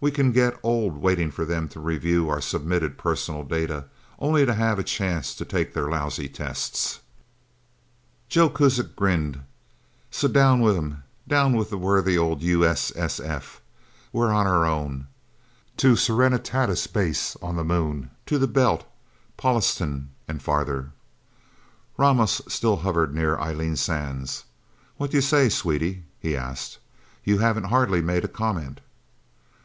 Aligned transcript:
We 0.00 0.12
can 0.12 0.30
get 0.30 0.56
old 0.62 0.98
waiting 0.98 1.32
for 1.32 1.44
them 1.44 1.68
to 1.70 1.80
review 1.80 2.28
our 2.28 2.40
submitted 2.40 2.98
personal 2.98 3.42
data, 3.42 3.86
only 4.20 4.46
to 4.46 4.54
have 4.54 4.78
a 4.78 4.84
chance 4.84 5.34
to 5.34 5.44
take 5.44 5.74
their 5.74 5.88
lousy 5.88 6.28
tests!" 6.28 7.00
Joe 8.28 8.48
Kuzak 8.48 8.94
grinned. 8.94 9.42
"So 10.12 10.28
down 10.28 10.60
with 10.60 10.76
'em 10.76 11.02
down 11.26 11.56
with 11.56 11.70
the 11.70 11.76
worthy 11.78 12.16
old 12.16 12.42
U.S.S.F.! 12.42 13.60
We're 14.12 14.30
on 14.30 14.46
our 14.46 14.64
own 14.64 15.08
to 15.78 15.96
Serenitatis 15.96 16.86
Base 16.86 17.36
on 17.42 17.56
the 17.56 17.64
Moon, 17.64 18.12
to 18.26 18.38
the 18.38 18.46
Belt, 18.46 18.86
Pallastown, 19.36 20.10
and 20.28 20.40
farther!" 20.40 20.92
Ramos 21.96 22.40
still 22.46 22.76
hovered 22.76 23.12
near 23.12 23.36
Eileen 23.40 23.74
Sands. 23.74 24.44
"What 24.96 25.10
do 25.10 25.16
you 25.16 25.22
say, 25.22 25.48
Sweetie?" 25.48 26.04
he 26.20 26.36
asked. 26.36 26.78
"You 27.24 27.38
haven't 27.38 27.64
hardly 27.64 28.00
made 28.00 28.22
a 28.24 28.28
comment." 28.28 28.80